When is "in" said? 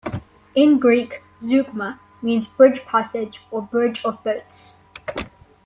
0.55-0.79